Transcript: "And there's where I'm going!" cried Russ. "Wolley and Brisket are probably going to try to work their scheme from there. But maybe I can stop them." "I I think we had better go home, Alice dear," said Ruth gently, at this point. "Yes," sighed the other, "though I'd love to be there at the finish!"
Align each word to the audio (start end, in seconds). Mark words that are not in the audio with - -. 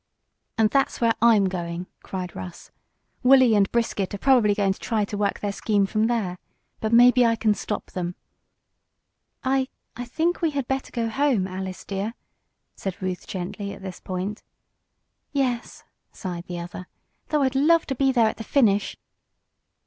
"And 0.57 0.71
there's 0.71 0.99
where 0.99 1.13
I'm 1.21 1.45
going!" 1.47 1.85
cried 2.01 2.35
Russ. 2.35 2.71
"Wolley 3.21 3.53
and 3.53 3.71
Brisket 3.71 4.15
are 4.15 4.17
probably 4.17 4.55
going 4.55 4.73
to 4.73 4.79
try 4.79 5.05
to 5.05 5.15
work 5.15 5.41
their 5.41 5.51
scheme 5.51 5.85
from 5.85 6.07
there. 6.07 6.39
But 6.79 6.91
maybe 6.91 7.23
I 7.23 7.35
can 7.35 7.53
stop 7.53 7.91
them." 7.91 8.15
"I 9.43 9.67
I 9.95 10.05
think 10.05 10.41
we 10.41 10.49
had 10.49 10.67
better 10.67 10.91
go 10.91 11.07
home, 11.07 11.45
Alice 11.45 11.85
dear," 11.85 12.15
said 12.75 12.99
Ruth 12.99 13.27
gently, 13.27 13.73
at 13.73 13.83
this 13.83 13.99
point. 13.99 14.41
"Yes," 15.33 15.83
sighed 16.11 16.47
the 16.47 16.57
other, 16.59 16.87
"though 17.29 17.43
I'd 17.43 17.53
love 17.53 17.85
to 17.85 17.93
be 17.93 18.11
there 18.11 18.25
at 18.27 18.37
the 18.37 18.43
finish!" 18.43 18.97